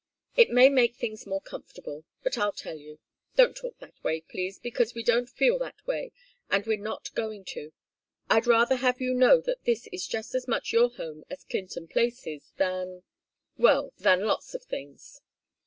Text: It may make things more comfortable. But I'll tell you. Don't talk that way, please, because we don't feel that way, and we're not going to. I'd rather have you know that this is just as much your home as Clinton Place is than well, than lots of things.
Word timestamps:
It 0.35 0.49
may 0.49 0.67
make 0.67 0.95
things 0.95 1.27
more 1.27 1.41
comfortable. 1.41 2.05
But 2.23 2.35
I'll 2.35 2.53
tell 2.53 2.75
you. 2.79 2.97
Don't 3.35 3.55
talk 3.55 3.77
that 3.77 4.03
way, 4.03 4.21
please, 4.21 4.57
because 4.57 4.95
we 4.95 5.03
don't 5.03 5.29
feel 5.29 5.59
that 5.59 5.85
way, 5.85 6.11
and 6.49 6.65
we're 6.65 6.79
not 6.81 7.13
going 7.13 7.45
to. 7.53 7.71
I'd 8.27 8.47
rather 8.47 8.77
have 8.77 8.99
you 8.99 9.13
know 9.13 9.41
that 9.41 9.63
this 9.65 9.85
is 9.91 10.07
just 10.07 10.33
as 10.33 10.47
much 10.47 10.73
your 10.73 10.89
home 10.89 11.23
as 11.29 11.43
Clinton 11.43 11.87
Place 11.87 12.25
is 12.25 12.51
than 12.57 13.03
well, 13.59 13.93
than 13.99 14.25
lots 14.25 14.55
of 14.55 14.63
things. 14.63 15.21